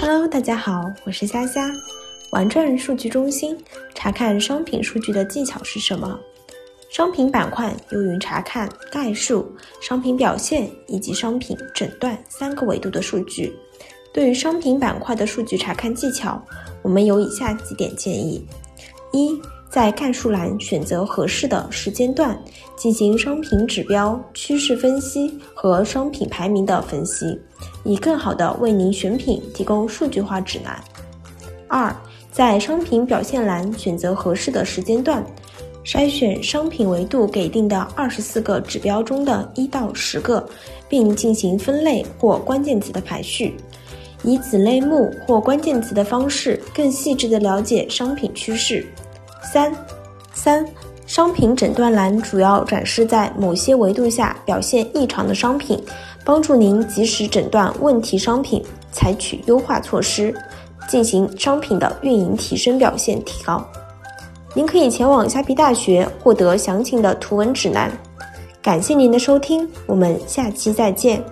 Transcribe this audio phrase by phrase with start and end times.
[0.00, 1.70] Hello，大家好，我是虾虾。
[2.30, 3.54] 玩转数据中心，
[3.94, 6.18] 查看商品数据的技巧是什么？
[6.90, 13.54] 商品板块由于查看概述、商品表现以及商品诊断三个维度的数据。
[14.14, 16.42] 对于商品板块的数据查看技巧，
[16.82, 18.42] 我们有以下几点建议：
[19.12, 19.38] 一，
[19.74, 22.40] 在概述栏选择合适的时间段，
[22.76, 27.36] 进行商品指标、趋势分析和商品排名的分析，
[27.82, 30.80] 以更好的为您选品提供数据化指南。
[31.66, 31.92] 二，
[32.30, 35.26] 在商品表现栏选择合适的时间段，
[35.84, 40.48] 筛选商品维度给定的二十四个指标中的一到十个，
[40.88, 43.56] 并进行分类或关键词的排序，
[44.22, 48.86] 以子类目或关键词的方式，更细致地了解商品趋势。
[49.54, 49.72] 三，
[50.32, 50.66] 三，
[51.06, 55.80] 商品诊断栏主要展示在某些维度下表现异常的商品，
[56.24, 60.34] 帮助您及时诊断问题商品，采取优化措施，
[60.88, 63.64] 进行商品的运营提升表现提高。
[64.54, 67.88] 您可以前往虾皮大学获得详情的图文指南。
[68.60, 71.22] 感谢您的收听，我们下期再见。